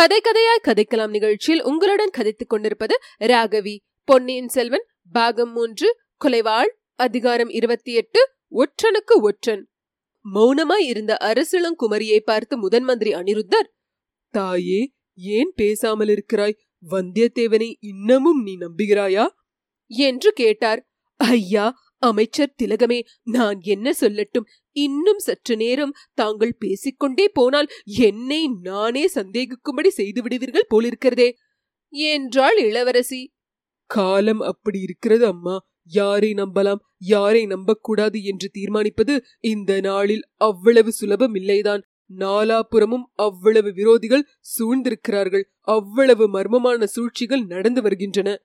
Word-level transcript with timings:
கதை 0.00 0.20
கதையாய் 0.20 0.66
கதைக்கலாம் 0.68 1.08
நிகழ்ச்சியில் 1.08 1.62
உங்களுடன் 1.62 2.10
கதைத்துக் 2.18 2.48
கொண்டிருப்பது 2.48 2.98
ராகவி. 3.20 3.78
பொன்னியின் 4.04 4.48
செல்வன் 4.48 4.86
பாகம் 5.12 5.52
மூன்று 5.52 5.96
கொலைவாள் 6.24 6.68
அதிகாரம் 6.94 7.48
இருபத்தி 7.48 7.92
எட்டு 7.92 8.30
ஒற்றனுக்கு 8.50 9.20
ஒற்றன். 9.20 9.68
மௌனமாய் 10.34 10.82
இருந்த 10.82 11.16
அரசிளங்குமரியை 11.20 12.18
பார்த்து 12.18 12.58
முதன் 12.58 12.82
மந்திரி 12.82 13.12
அனிருத்தர் 13.12 13.68
தாயே 14.30 14.92
ஏன் 15.14 15.52
பேசாமல் 15.54 16.08
இருக்கிறாய்? 16.08 16.56
வந்தியத்தேவனை 16.90 17.74
இன்னமும் 17.80 18.42
நீ 18.42 18.56
நம்புகிறாயா? 18.56 19.26
என்று 19.86 20.32
கேட்டார். 20.32 20.88
ஐயா 21.16 21.74
அமைச்சர் 22.00 22.54
திலகமே 22.62 23.00
நான் 23.22 23.58
என்ன 23.62 23.92
சொல்லட்டும்? 24.00 24.46
இன்னும் 24.70 25.18
சற்று 25.18 25.56
நேரம் 25.56 25.92
தாங்கள் 26.14 26.56
பேசிக்கொண்டே 26.58 27.28
போனால் 27.28 27.66
என்னை 27.84 28.48
நானே 28.62 29.08
சந்தேகிக்கும்படி 29.14 29.88
செய்து 29.88 30.22
விடுவீர்கள் 30.22 30.66
போலிருக்கிறதே. 30.74 31.30
என்றாள் 31.88 32.58
இளவரசி. 32.58 33.34
காலம் 33.86 34.40
அப்படி 34.40 34.80
இருக்கிறது 34.80 35.26
அம்மா. 35.26 35.68
யாரை 35.82 36.30
நம்பலாம்? 36.32 36.80
யாரை 36.98 37.46
நம்பக்கூடாது 37.46 38.22
என்று 38.22 38.50
தீர்மானிப்பது 38.58 39.20
இந்த 39.40 39.80
நாளில் 39.80 40.24
அவ்வளவு 40.34 40.92
சுலபம் 40.92 41.34
இல்லைதான். 41.34 41.82
நாலாபுறமும் 42.16 43.06
அவ்வளவு 43.14 43.68
விரோதிகள் 43.68 44.28
சூழ்ந்திருக்கிறார்கள். 44.58 45.42
அவ்வளவு 45.60 46.28
மர்மமான 46.32 46.84
சூழ்ச்சிகள் 46.84 47.44
நடந்து 47.44 47.82
வருகின்றன. 47.82 48.42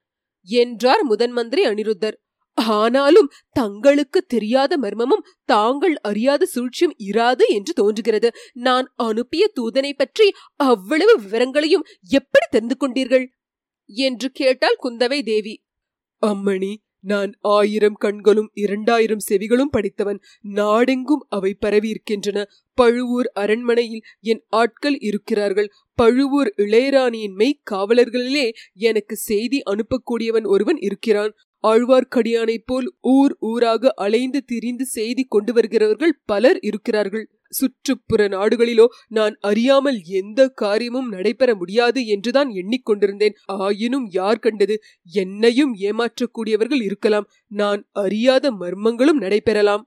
என்றார் 0.47 1.09
முதன்மந்திரி 1.09 1.63
அனிருத்தர். 1.65 2.23
ஆனாலும் 2.57 3.31
தங்களுக்கு 3.51 4.25
தெரியாத 4.25 4.77
மர்மமும் 4.77 5.25
தாங்கள் 5.45 5.95
அறியாத 6.01 6.45
சூழ்ச்சியும் 6.45 6.95
இராது 7.11 7.45
என்று 7.47 7.73
தோன்றுகிறது. 7.73 8.31
நான் 8.53 8.93
அனுப்பிய 8.95 9.51
தூதனை 9.59 9.91
பற்றி 9.95 10.33
அவ்வளவு 10.55 11.15
விவரங்களையும் 11.19 11.87
எப்படி 12.01 12.47
தெரிந்து 12.49 12.77
கொண்டீர்கள்? 12.79 13.25
என்று 13.89 14.31
கேட்டாள் 14.31 14.81
குந்தவை 14.83 15.21
தேவி. 15.23 15.61
அம்மணி 16.21 16.73
நான் 16.99 17.31
ஆயிரம் 17.41 17.93
கண்களும் 17.93 18.51
இரண்டாயிரம் 18.53 19.19
செவிகளும் 19.19 19.71
படித்தவன். 19.71 20.19
நாடெங்கும் 20.41 21.25
அவை 21.29 21.53
பரவி 21.53 21.89
இருக்கின்றன 21.89 22.47
பழுவூர் 22.73 23.29
அரண்மனையில் 23.33 24.05
என் 24.21 24.41
ஆட்கள் 24.49 24.97
இருக்கிறார்கள். 24.99 25.69
பழுவூர் 25.93 26.53
இளையராணியின் 26.57 27.35
மெய் 27.35 27.61
காவலர்களிலே 27.71 28.47
எனக்கு 28.73 29.15
செய்தி 29.15 29.61
அனுப்பக்கூடியவன் 29.65 30.47
ஒருவன் 30.47 30.77
இருக்கிறான். 30.77 31.33
ஆழ்வார்க்கடியானைப் 31.65 32.65
போல் 32.65 32.87
ஊர் 33.09 33.33
ஊராக 33.39 33.91
அலைந்து 33.95 34.39
திரிந்து 34.45 34.85
செய்தி 34.85 35.23
கொண்டு 35.23 35.51
வருகிறவர்கள் 35.53 36.13
பலர் 36.25 36.59
இருக்கிறார்கள். 36.59 37.25
சுற்றுப்புற 37.49 38.21
நாடுகளிலோ 38.27 38.85
நான் 39.07 39.35
அறியாமல் 39.39 39.99
எந்த 40.19 40.47
காரியமும் 40.53 41.09
நடைபெற 41.09 41.49
முடியாது 41.55 41.99
என்றுதான் 42.05 42.49
எண்ணிக்கொண்டிருந்தேன். 42.61 43.35
ஆயினும் 43.59 44.07
யார் 44.11 44.39
கண்டது? 44.39 44.75
என்னையும் 45.13 45.73
ஏமாற்றக்கூடியவர்கள் 45.79 46.83
இருக்கலாம். 46.83 47.27
நான் 47.53 47.83
அறியாத 48.03 48.51
மர்மங்களும் 48.51 49.21
நடைபெறலாம். 49.21 49.85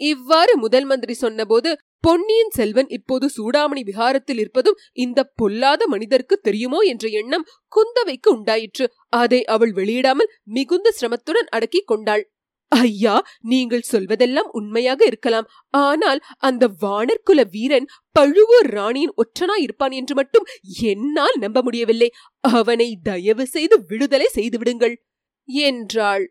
இவ்வாறு 0.00 0.54
முதல் 0.58 0.84
மந்திரி 0.84 1.14
சொன்னபோது 1.14 1.70
பொன்னியின் 2.04 2.50
செல்வன் 2.50 2.88
இப்போது 2.88 3.26
சூடாமணி 3.36 3.82
விகாரத்தில் 3.84 4.38
இருப்பதும் 4.38 4.78
இந்த 4.96 5.20
பொல்லாத 5.34 5.86
மனிதருக்கு 5.86 6.36
தெரியுமோ 6.38 6.80
என்ற 6.82 7.04
எண்ணம் 7.08 7.46
குந்தவைக்கு 7.72 8.28
உண்டாயிற்று. 8.28 8.86
அதை 9.14 9.44
அவள் 9.44 9.72
வெளியிடாமல் 9.72 10.30
மிகுந்த 10.48 10.92
சிரமத்துடன் 11.00 11.48
அடக்கிக் 11.48 11.86
கொண்டாள். 11.86 12.24
ஐயா 12.72 13.14
நீங்கள் 13.40 13.88
சொல்வதெல்லாம் 13.92 14.50
உண்மையாக 14.50 15.00
இருக்கலாம். 15.04 15.48
ஆனால் 15.70 16.20
அந்த 16.38 16.64
வானர்குல 16.80 17.40
வீரன் 17.50 17.88
பழுவூர் 18.16 18.70
ராணியின் 18.70 19.16
ஒற்றனா 19.16 19.56
இருப்பான் 19.60 19.90
என்று 19.90 20.14
மட்டும் 20.14 20.46
என்னால் 20.82 21.38
நம்ப 21.38 21.62
முடியவில்லை. 21.62 22.10
அவனை 22.40 22.88
தயவு 23.02 23.46
செய்து 23.46 23.78
விடுதலை 23.86 24.28
செய்து 24.28 24.58
விடுங்கள். 24.58 24.96
என்றாள். 25.48 26.24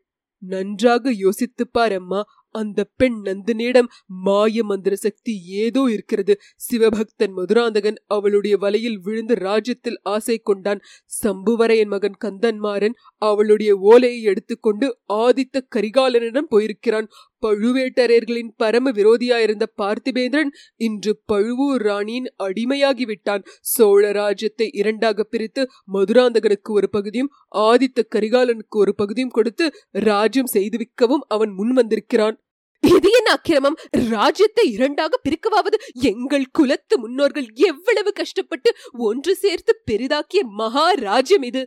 நன்றாக 0.44 1.12
யோசித்துப்பார் 1.23 1.94
அம்மா. 1.95 2.22
அந்த 2.53 2.80
பெண் 2.97 3.18
நந்தினியிடம் 3.25 3.90
மாய 4.24 4.64
மந்திர 4.64 4.96
சக்தி 4.96 5.34
ஏதோ 5.64 5.81
இருக்கிறது. 5.91 6.34
சிவபக்தன் 6.66 7.34
மதுராந்தகன் 7.38 8.00
அவளுடைய 8.08 8.58
வலையில் 8.58 9.00
விழுந்து 9.00 9.36
ராஜ்யத்தில் 9.36 10.00
ஆசை 10.03 10.38
கொண்டான். 10.44 10.81
சம்புவரையன் 11.24 11.92
மகன் 11.96 12.18
கந்தன்மாறன் 12.25 12.96
அவளுடைய 13.22 13.72
ஓலையை 13.92 14.22
எடுத்துக்கொண்டு 14.24 14.88
ஆதித்த 15.13 15.66
கரிகாலனிடம் 15.75 16.50
போயிருக்கிறான். 16.50 17.08
பழுவேட்டரையர்களின் 17.44 18.52
பரம 18.58 18.92
விரோதியாயிருந்த 18.92 19.66
பார்த்திபேந்திரன் 19.81 20.52
இன்று 20.76 21.14
பழுவூர் 21.26 21.81
ராணியின் 21.81 22.30
அடிமையாகிவிட்டான். 22.44 23.44
சோழ 23.74 24.12
ராஜ்யத்தை 24.12 24.68
இரண்டாக 24.74 25.24
பிரித்து 25.24 25.64
மதுராந்தகனுக்கு 25.94 26.72
ஒரு 26.72 26.90
பகுதியும் 26.90 27.31
ஆதித்த 27.68 28.08
கரிகாலனுக்கு 28.16 28.78
ஒரு 28.84 28.96
பகுதியும் 28.96 29.30
கொடுத்து 29.30 29.68
ராஜ்யம் 29.92 30.54
செய்துவிக்கவும் 30.54 31.26
அவன் 31.28 31.54
முன் 31.54 31.74
வந்திருக்கிறான் 31.74 32.38
இது 32.84 33.09
என்ன 33.12 33.30
அக்கிரமம். 33.31 33.78
ராஜ்யத்தை 34.10 34.64
இரண்டாக 34.72 35.20
பிரிக்கவாவது 35.24 35.78
எங்கள் 36.02 36.48
குலத்து 36.52 36.96
முன்னோர்கள் 37.00 37.48
எவ்வளவு 37.70 38.12
கஷ்டப்பட்டு 38.14 38.70
ஒன்று 39.08 39.34
சேர்த்து 39.36 39.74
பெரிதாக்கிய 39.92 40.42
மகா 40.62 40.88
ராஜ்யம் 40.92 41.42
இது. 41.42 41.62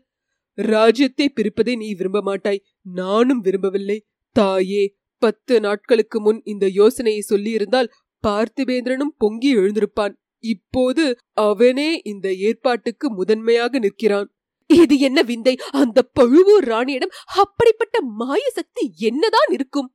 ராஜ்யத்தை 0.58 1.26
பிரிப்பதை 1.36 1.74
நீ 1.76 1.88
விரும்ப 1.94 2.20
மாட்டாய். 2.20 2.62
நானும் 3.00 3.40
விரும்பவில்லை. 3.40 3.98
தாயே 4.36 4.84
பத்து 5.18 5.54
நாட்களுக்கு 5.60 6.18
முன் 6.20 6.40
இந்த 6.44 6.66
யோசனையை 6.80 7.22
சொல்லியிருந்தால் 7.28 7.92
பார்த்திபேந்திரனும் 8.24 9.16
பொங்கி 9.18 9.50
எழுந்திருப்பான். 9.56 10.14
இப்போது 10.44 11.04
அவனே 11.32 11.90
இந்த 12.04 12.26
ஏற்பாட்டுக்கு 12.34 13.06
முதன்மையாக 13.10 13.78
நிற்கிறான். 13.78 14.28
இது 14.70 14.94
என்ன 14.98 15.20
விந்தை? 15.22 15.54
அந்த 15.72 15.98
பழுவூர் 16.02 16.66
ராணியிடம் 16.68 17.16
அப்படிப்பட்ட 17.36 17.96
மாய 18.02 18.42
சக்தி 18.50 18.84
என்னதான் 18.98 19.50
இருக்கும்? 19.52 19.88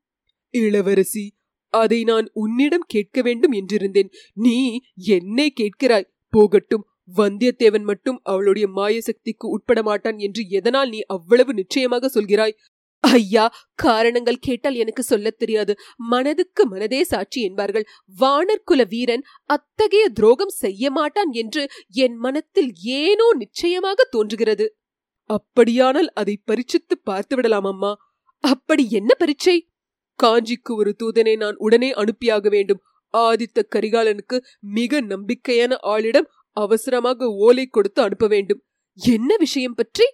இளவரசி 0.54 1.26
அதை 1.74 2.00
நான் 2.04 2.28
உன்னிடம் 2.34 2.86
கேட்க 2.88 3.22
வேண்டும் 3.22 3.52
என்றிருந்தேன். 3.52 4.10
நீ 4.34 4.58
என்னை 4.96 5.48
கேட்கிறாய். 5.62 6.10
போகட்டும் 6.34 6.86
வந்தியத்தேவன் 7.18 7.84
மட்டும் 7.84 8.18
அவளுடைய 8.24 8.66
மாய 8.68 8.96
சக்திக்கு 9.02 9.46
உட்பட 9.50 9.80
மாட்டான் 9.84 10.18
என்று 10.18 10.42
எதனால் 10.50 10.90
நீ 10.90 11.00
அவ்வளவு 11.08 11.54
நிச்சயமாக 11.54 12.10
சொல்கிறாய்? 12.14 12.56
ஐயா 13.04 13.54
காரணங்கள் 13.74 14.38
கேட்டால் 14.38 14.76
எனக்கு 14.76 15.04
சொல்லத் 15.04 15.38
தெரியாது. 15.38 15.76
மனதுக்கு 15.96 16.70
மனதே 16.70 17.02
சாட்சி 17.02 17.42
என்பார்கள். 17.42 17.86
வானர்குல 18.20 18.88
வீரன் 18.88 19.24
அத்தகைய 19.46 20.10
துரோகம் 20.10 20.54
செய்ய 20.56 20.92
மாட்டான் 20.92 21.32
என்று 21.32 21.68
என் 21.88 22.16
மனத்தில் 22.16 22.72
ஏனோ 22.84 23.34
நிச்சயமாக 23.34 24.08
தோன்றுகிறது. 24.10 24.76
அப்படியானால் 25.26 26.10
அதை 26.14 26.42
பரிச்சித்து 26.52 26.96
பார்த்து 27.04 27.36
விடலாம் 27.36 27.64
அம்மா. 27.64 27.92
அப்படி 28.44 28.90
என்ன 28.90 29.14
பரீட்சை? 29.18 29.58
காஞ்சிக்கு 30.24 30.72
ஒரு 30.76 30.96
தூதனை 31.04 31.38
நான் 31.38 31.56
உடனே 31.56 31.92
அனுப்பியாக 31.94 32.50
வேண்டும். 32.50 32.82
ஆதித்த 33.14 33.60
கரிகாலனுக்கு 33.76 34.38
மிக 34.60 35.02
நம்பிக்கையான 35.02 35.78
ஆளிடம் 35.88 36.28
அவசரமாக 36.58 37.28
ஓலை 37.28 37.66
கொடுத்து 37.66 38.02
அனுப்ப 38.02 38.28
வேண்டும். 38.28 38.62
என்ன 38.98 39.36
விஷயம் 39.38 39.74
பற்றி? 39.74 40.06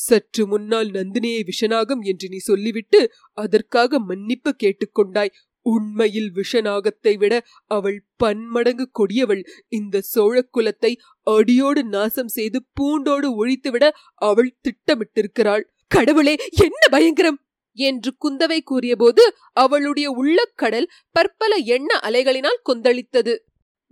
சற்று 0.00 0.42
முன்னால் 0.46 0.90
நந்தினியை 0.90 1.42
விஷநாகம் 1.48 2.02
என்று 2.10 2.26
நீ 2.28 2.38
சொல்லிவிட்டு 2.42 3.00
அதற்காக 3.38 3.98
மன்னிப்பு 4.08 4.50
கேட்டுக்கொண்டாய். 4.62 5.32
உண்மையில் 5.66 6.30
விஷநாகத்தை 6.36 7.12
விட 7.18 7.34
அவள் 7.70 7.98
பன்மடங்கு 8.16 8.86
கொடியவள். 8.92 9.42
இந்த 9.68 10.02
சோழ 10.10 10.36
குலத்தை 10.50 10.92
அடியோடு 11.26 11.82
நாசம் 11.88 12.32
செய்து 12.36 12.58
பூண்டோடு 12.74 13.28
ஒழித்துவிட 13.40 13.84
அவள் 14.22 14.56
திட்டமிட்டிருக்கிறாள். 14.64 15.64
கடவுளே 15.90 16.34
என்ன 16.66 16.82
பயங்கரம்! 16.90 17.38
என்று 17.78 18.10
குந்தவை 18.24 18.58
கூறியபோது 18.62 19.22
அவளுடைய 19.56 20.06
உள்ளக்கடல் 20.18 20.88
பற்பல 21.16 21.52
எண்ண 21.74 21.90
அலைகளினால் 22.08 22.64
கொந்தளித்தது. 22.68 23.34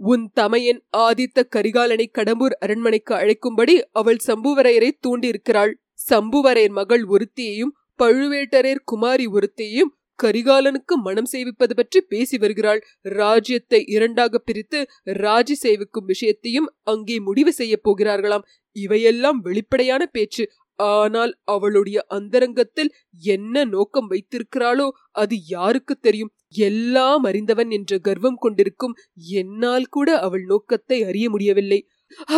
உன் 0.00 0.24
தமையன் 0.34 0.80
ஆதித்த 0.98 1.44
கரிகாலனை 1.54 2.06
கடம்பூர் 2.10 2.54
அரண்மனைக்கு 2.58 3.12
அழைக்கும்படி 3.14 3.74
அவள் 3.92 4.20
சம்புவரையரை 4.26 4.90
தூண்டியிருக்கிறாள். 5.00 5.72
சம்புவரையர் 6.08 6.74
மகள் 6.78 7.04
ஒருத்தியையும் 7.14 7.72
பழுவேட்டரையர் 8.00 8.82
குமாரி 8.84 9.26
ஒருத்தியையும் 9.26 9.92
கரிகாலனுக்கு 10.18 10.94
மனம் 11.06 11.28
செய்விப்பது 11.32 11.74
பற்றி 11.74 11.98
பேசி 12.12 12.36
வருகிறாள். 12.38 12.80
ராஜ்யத்தை 13.18 13.80
இரண்டாக 13.86 14.38
பிரித்து 14.38 14.78
ராஜி 15.24 15.56
சேவிக்கும் 15.62 16.06
விஷயத்தையும் 16.06 16.68
அங்கே 16.84 17.16
முடிவு 17.20 17.52
செய்ய 17.52 17.74
போகிறார்களாம். 17.82 18.46
இவையெல்லாம் 18.76 19.38
வெளிப்படையான 19.40 20.02
பேச்சு. 20.06 20.46
ஆனால் 20.78 21.32
அவளுடைய 21.44 21.98
அந்தரங்கத்தில் 22.08 22.90
என்ன 23.24 23.64
நோக்கம் 23.64 24.08
வைத்திருக்கிறாளோ 24.08 24.88
அது 25.22 25.36
யாருக்கு 25.46 25.94
தெரியும்? 25.98 26.32
எல்லாம் 26.68 27.24
அறிந்தவன் 27.24 27.70
என்ற 27.70 27.98
கர்வம் 27.98 28.38
கொண்டிருக்கும் 28.38 28.94
என்னால் 29.40 29.88
கூட 29.88 30.08
அவள் 30.18 30.44
நோக்கத்தை 30.44 30.98
அறிய 31.04 31.26
முடியவில்லை. 31.30 31.80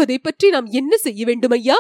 அதை 0.01 0.17
பற்றி 0.19 0.47
நாம் 0.51 0.69
என்ன 0.73 0.93
செய்ய 0.97 1.25
வேண்டும் 1.25 1.57
ஐயா? 1.59 1.77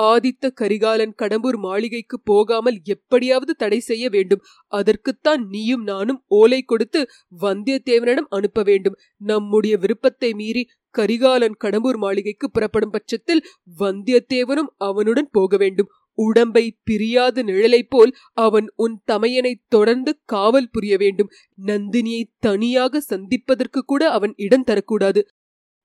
ஆதித்த 0.00 0.50
கரிகாலன் 0.54 1.14
கடம்பூர் 1.22 1.58
மாளிகைக்கு 1.58 2.20
போகாமல் 2.20 2.78
எப்படியாவது 2.84 3.54
தடை 3.54 3.80
செய்ய 3.80 4.08
வேண்டும். 4.08 4.42
அதற்குத்தான் 4.66 5.46
நீயும் 5.48 5.82
நானும் 5.82 6.22
ஓலை 6.26 6.62
கொடுத்து 6.62 7.08
வந்தியத்தேவனிடம் 7.40 8.30
அனுப்ப 8.30 8.62
வேண்டும். 8.62 8.96
நம்முடைய 9.16 9.76
விருப்பத்தை 9.76 10.34
மீறி 10.34 10.68
கரிகாலன் 10.90 11.56
கடம்பூர் 11.64 11.96
மாளிகைக்கு 11.96 12.50
புறப்படும் 12.50 12.90
பட்சத்தில் 12.90 13.44
வந்தியத்தேவனும் 13.78 14.72
அவனுடன் 14.76 15.28
போக 15.32 15.56
வேண்டும். 15.56 15.88
உடம்பை 16.18 16.78
பிரியாத 16.84 17.42
நிழலைப் 17.42 17.90
போல் 17.90 18.12
அவன் 18.32 18.66
உன் 18.76 19.02
தமையனை 19.12 19.54
தொடர்ந்து 19.68 20.20
காவல் 20.24 20.70
புரிய 20.70 20.96
வேண்டும். 20.96 21.30
நந்தினியை 21.66 22.22
தனியாக 22.38 23.00
சந்திப்பதற்கு 23.00 23.80
கூட 23.84 24.10
அவன் 24.10 24.34
இடம் 24.36 24.64
தரக்கூடாது. 24.64 25.22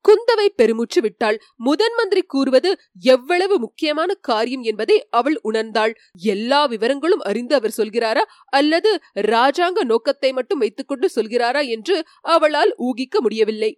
குந்தவை 0.05 0.47
பெருமூச்சு 0.55 0.99
விட்டாள். 1.01 1.37
முதன் 1.57 1.95
மந்திரி 1.97 2.21
கூறுவது 2.23 2.69
எவ்வளவு 3.05 3.55
முக்கியமான 3.59 4.13
காரியம் 4.21 4.63
என்பதை 4.63 4.97
அவள் 5.09 5.37
உணர்ந்தாள். 5.43 5.93
எல்லா 6.27 6.61
விவரங்களும் 6.65 7.23
அறிந்து 7.23 7.55
அவர் 7.55 7.77
சொல்கிறாரா? 7.77 8.23
அல்லது 8.49 8.91
ராஜாங்க 9.27 9.83
நோக்கத்தை 9.83 10.31
மட்டும் 10.33 10.59
வைத்துக்கொண்டு 10.59 11.09
சொல்கிறாரா 11.15 11.63
என்று 11.67 11.97
அவளால் 12.35 12.73
ஊகிக்க 12.79 13.21
முடியவில்லை. 13.21 13.71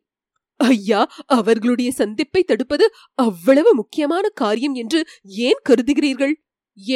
ஐயா 0.60 1.02
அவர்களுடைய 1.26 1.90
சந்திப்பை 1.92 2.42
தடுப்பது 2.44 2.86
அவ்வளவு 3.20 3.72
முக்கியமான 3.76 4.26
காரியம் 4.34 4.74
என்று 4.74 5.00
ஏன் 5.48 5.62
கருதுகிறீர்கள்? 5.70 6.34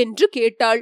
என்று 0.01 0.25
கேட்டாள். 0.29 0.81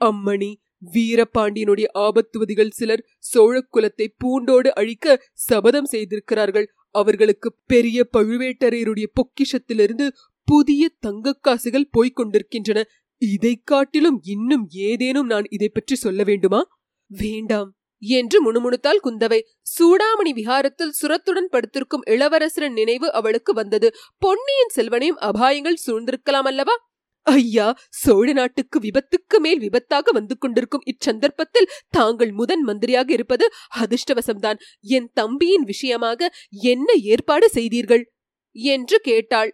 அம்மணி 0.00 0.52
வீரபாண்டியனுடைய 0.94 1.86
ஆபத்துவதிகள் 1.98 2.70
சிலர் 2.70 3.02
சோழ 3.24 3.54
குலத்தை 3.74 4.06
பூண்டோடு 4.18 4.70
அழிக்க 4.74 5.16
சபதம் 5.32 5.84
செய்திருக்கிறார்கள். 5.84 6.66
அவர்களுக்கு 6.94 7.56
பெரிய 7.66 8.08
பழுவேட்டரையருடைய 8.16 9.04
பொக்கிஷத்திலிருந்து 9.12 10.08
புதிய 10.44 10.90
தங்கக்காசுகள் 11.06 11.88
போய்க் 11.90 12.16
கொண்டிருக்கின்றன. 12.16 12.84
இதைக் 13.18 13.66
காட்டிலும் 13.66 14.20
இன்னும் 14.22 14.66
ஏதேனும் 14.70 15.26
நான் 15.26 15.44
இதை 15.50 15.68
பற்றி 15.68 15.94
சொல்ல 15.94 16.22
வேண்டுமா? 16.22 16.66
வேண்டாம் 17.06 17.76
என்று 17.98 18.38
முணுமுணுத்தாள் 18.42 19.00
குந்தவை. 19.04 19.40
சூடாமணி 19.78 20.32
விஹாரத்தில் 20.34 20.92
சுரத்துடன் 21.02 21.48
படுத்திருக்கும் 21.50 22.02
இளவரசரின் 22.06 22.72
நினைவு 22.72 23.12
அவளுக்கு 23.12 23.52
வந்தது. 23.52 23.92
பொன்னியின் 24.18 24.68
செல்வனையும் 24.68 25.18
அபாயங்கள் 25.20 25.76
சூழ்ந்திருக்கலாம் 25.86 26.46
அல்லவா? 26.46 26.72
ஐயா 27.26 27.66
சோழ 27.90 28.26
நாட்டுக்கு 28.32 28.78
விபத்துக்கு 28.80 29.36
மேல் 29.40 29.60
விபத்தாக 29.60 30.12
வந்து 30.12 30.34
கொண்டிருக்கும் 30.38 30.86
இச்சந்தர்ப்பத்தில் 30.86 31.70
தாங்கள் 31.88 32.32
முதன் 32.32 32.64
மந்திரியாக 32.64 33.10
இருப்பது 33.12 33.46
அதிர்ஷ்டவசம்தான். 33.76 34.58
என் 34.88 35.10
தம்பியின் 35.14 35.64
விஷயமாக 35.64 36.30
என்ன 36.64 36.88
ஏற்பாடு 37.04 37.48
செய்தீர்கள்? 37.48 38.04
என்று 38.56 38.96
கேட்டாள். 39.00 39.52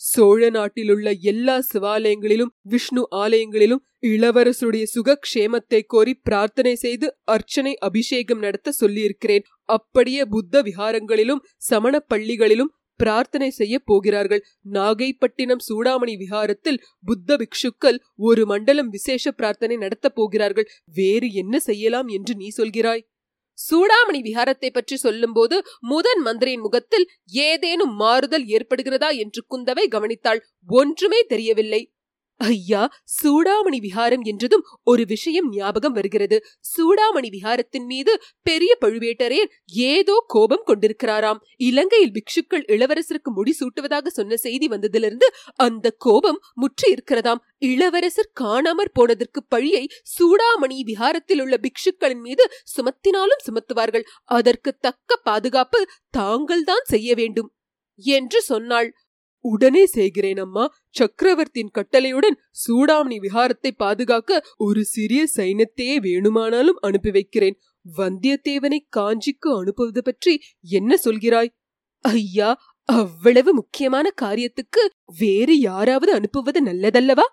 சோழ 0.00 0.50
நாட்டிலுள்ள 0.50 1.08
எல்லா 1.22 1.56
சிவாலயங்களிலும் 1.72 2.52
விஷ்ணு 2.62 3.02
ஆலயங்களிலும் 3.14 3.82
இளவரசருடைய 4.06 4.84
சுகக்ஷேமத்தை 4.94 5.80
கோரி 5.86 6.14
பிரார்த்தனை 6.22 6.74
செய்து 6.74 7.06
அர்ச்சனை 7.24 7.72
அபிஷேகம் 7.78 8.38
நடத்த 8.38 8.72
சொல்லியிருக்கிறேன். 8.72 9.44
அப்படியே 9.68 10.24
புத்த 10.24 10.62
விஹாரங்களிலும் 10.62 11.44
சமண 11.62 12.00
பள்ளிகளிலும் 12.14 12.72
பிரார்த்தனை 12.96 13.50
செய்ய 13.50 13.78
போகிறார்கள். 13.78 14.44
நாகைப்பட்டினம் 14.72 15.64
சூடாமணி 15.68 16.16
விகாரத்தில் 16.16 16.82
புத்த 17.04 17.36
பிக்ஷுக்கள் 17.36 17.98
ஒரு 18.16 18.46
மண்டலம் 18.46 18.88
விசேஷ 18.88 19.32
பிரார்த்தனை 19.32 19.76
நடத்தப் 19.76 20.14
போகிறார்கள். 20.14 20.68
வேறு 20.84 21.32
என்ன 21.32 21.58
செய்யலாம் 21.58 22.08
என்று 22.08 22.34
நீ 22.34 22.48
சொல்கிறாய்? 22.56 23.04
சூடாமணி 23.70 24.20
விஹாரத்தை 24.22 24.70
பற்றி 24.72 24.96
சொல்லும்போது 24.96 25.62
முதன் 25.80 26.20
மந்திரியின் 26.20 26.60
முகத்தில் 26.60 27.10
ஏதேனும் 27.26 27.94
மாறுதல் 27.94 28.46
ஏற்படுகிறதா 28.46 29.10
என்று 29.16 29.44
குந்தவை 29.50 29.84
கவனித்தாள். 29.88 30.40
ஒன்றுமே 30.66 31.22
தெரியவில்லை. 31.22 31.93
ஐயா 32.44 32.82
சூடாமணி 33.16 33.78
விஹாரம் 33.84 34.22
என்றதும் 34.22 34.64
ஒரு 34.82 35.02
விஷயம் 35.04 35.48
ஞாபகம் 35.50 35.92
வருகிறது. 35.92 36.36
சூடாமணி 36.72 37.28
விஹாரத்தின் 37.36 37.86
மீது 37.86 38.12
பெரிய 38.42 38.72
பழுவேட்டரையர் 38.80 39.52
ஏதோ 39.90 40.16
கோபம் 40.26 40.64
கொண்டிருக்கிறாராம். 40.66 41.40
இலங்கையில் 41.68 42.14
பிக்ஷுக்கள் 42.16 42.64
இளவரசருக்கு 42.68 43.32
முடி 43.34 43.54
சூட்டுவதாக 43.60 44.12
சொன்ன 44.18 44.36
செய்தி 44.36 44.68
வந்ததிலிருந்து 44.68 45.28
அந்த 45.66 45.86
கோபம் 45.98 46.40
முற்றி 46.54 46.88
இருக்கிறதாம். 46.94 47.42
இளவரசர் 47.64 48.32
காணாமற் 48.40 48.94
போனதற்கு 48.94 49.42
பழியை 49.48 49.84
சூடாமணி 50.14 50.78
விஹாரத்தில் 50.90 51.40
உள்ள 51.40 51.56
பிக்ஷுக்களின் 51.66 52.24
மீது 52.28 52.46
சுமத்தினாலும் 52.74 53.44
சுமத்துவார்கள். 53.46 54.06
அதற்கு 54.30 54.72
தக்க 54.78 55.20
பாதுகாப்பு 55.22 55.80
தாங்கள்தான் 56.10 56.86
செய்ய 56.86 57.10
வேண்டும் 57.14 57.50
என்று 58.04 58.38
சொன்னாள். 58.42 58.88
உடனே 59.44 59.84
செய்கிறேன் 59.86 60.36
அம்மா. 60.36 60.64
சக்கரவர்த்தியின் 60.90 61.74
கட்டளையுடன் 61.78 62.36
சூடாமணி 62.62 63.16
விஹாரத்தை 63.20 63.70
பாதுகாக்க 63.76 64.40
ஒரு 64.56 64.82
சிறிய 64.84 65.22
சைன்யத்தையே 65.36 65.96
வேணுமானாலும் 65.96 66.80
அனுப்பி 66.80 67.10
வைக்கிறேன். 67.10 67.56
வந்தியத்தேவனை 67.98 68.78
காஞ்சிக்கு 68.96 69.48
அனுப்புவது 69.58 70.02
பற்றி 70.02 70.34
என்ன 70.70 70.96
சொல்கிறாய்? 71.04 71.50
ஐயா 72.04 72.50
அவ்வளவு 72.88 73.50
முக்கியமான 73.54 74.06
காரியத்துக்கு 74.22 74.82
வேறு 75.18 75.54
யாராவது 75.60 76.12
அனுப்புவது 76.12 76.58
நல்லதல்லவா? 76.64 77.26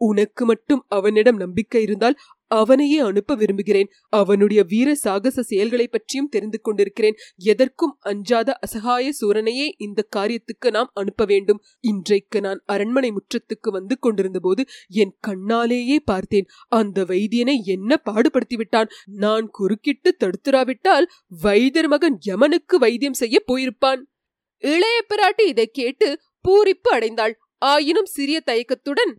உனக்கு 0.00 0.44
மட்டும் 0.44 0.80
அவனிடம் 0.88 1.36
நம்பிக்கை 1.36 1.82
இருந்தால் 1.82 2.16
அவனையே 2.54 2.98
அனுப்ப 2.98 3.34
விரும்புகிறேன். 3.34 3.90
அவனுடைய 4.12 4.60
வீர 4.62 4.88
சாகச 4.94 5.42
செயல்களை 5.42 5.86
பற்றியும் 5.88 6.28
தெரிந்து 6.28 6.58
கொண்டிருக்கிறேன். 6.60 7.18
எதற்கும் 7.52 7.94
அஞ்சாத 8.02 8.58
அசகாய 8.66 9.12
சூரனையே 9.20 9.66
இந்த 9.78 10.00
காரியத்துக்கு 10.16 10.70
நாம் 10.70 10.90
அனுப்ப 10.94 11.24
வேண்டும். 11.24 11.60
இன்றைக்கு 11.84 12.40
நான் 12.40 12.62
அரண்மனை 12.66 13.10
முற்றத்துக்கு 13.10 13.70
வந்து 13.70 13.96
கொண்டிருந்த 13.98 14.40
போது 14.40 14.64
என் 15.02 15.14
கண்ணாலேயே 15.26 15.98
பார்த்தேன். 16.04 16.48
அந்த 16.72 17.04
வைத்தியனை 17.04 17.56
என்ன 17.74 18.00
பாடுபடுத்தி 18.10 18.56
விட்டான் 18.56 18.92
நான் 19.24 19.46
குறுக்கிட்டு 19.50 20.10
தடுத்துராவிட்டால் 20.16 21.08
வைத்தியர் 21.42 21.88
மகன் 21.88 22.18
யமனுக்கு 22.26 22.76
வைத்தியம் 22.78 23.20
செய்ய 23.22 23.36
போயிருப்பான். 23.46 24.02
இளைய 24.64 24.98
பிராட்டி 25.08 25.44
இதை 25.46 25.66
கேட்டு 25.72 26.08
பூரிப்பு 26.44 26.90
அடைந்தாள். 26.92 27.34
ஆயினும் 27.62 28.08
சிறிய 28.14 28.38
தயக்கத்துடன் 28.40 29.12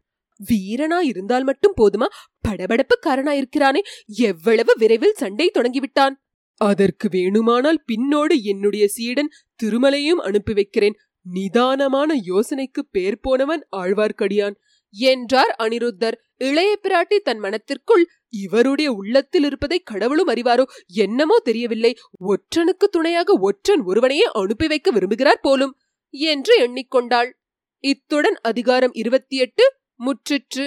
வீரனா 0.49 0.99
இருந்தால் 1.01 1.43
மட்டும் 1.43 1.73
போதுமா? 1.81 2.05
படபடப்புக்காரனா 2.47 3.29
இருக்கிறானே 3.29 3.81
எவ்வளவு 4.05 4.75
விரைவில் 4.77 5.13
சண்டை 5.13 5.51
தொடங்கிவிட்டான். 5.53 6.15
அதற்கு 6.57 7.07
வேணுமானால் 7.07 7.83
பின்னோடு 7.87 8.41
என்னுடைய 8.41 8.87
சீடன் 8.87 9.29
திருமலையும் 9.63 10.21
அனுப்பி 10.21 10.53
வைக்கிறேன். 10.53 10.95
நிதானமான 11.21 12.15
யோசனைக்கு 12.25 12.85
பேர் 12.91 13.19
போனவன் 13.19 13.67
ஆழ்வார்க்கடியான். 13.77 14.55
என்றார் 14.89 15.55
அனிருத்தர். 15.59 16.13
இளைய 16.37 16.79
பிராட்டி 16.83 17.17
தன் 17.17 17.39
மனத்திற்குள் 17.39 18.07
இவருடைய 18.29 18.91
உள்ளத்தில் 18.91 19.43
இருப்பதை 19.43 19.79
கடவுளும் 19.79 20.27
அறிவாரோ? 20.27 20.63
என்னமோ 20.87 21.39
தெரியவில்லை. 21.39 21.95
ஒற்றனுக்கு 22.27 22.87
துணையாக 22.91 23.37
ஒற்றன் 23.39 23.81
ஒருவனையே 23.81 24.23
அனுப்பி 24.33 24.67
வைக்க 24.67 24.91
விரும்புகிறார் 24.91 25.41
போலும். 25.41 25.77
என்று 26.09 26.53
எண்ணிக்கொண்டாள். 26.67 27.31
இத்துடன் 27.79 28.37
அதிகாரம் 28.41 28.93
இருபத்தி 28.93 29.37
எட்டு 29.37 29.73
முற்றிற்று 30.00 30.64